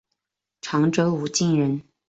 [0.61, 1.83] 常州武进人。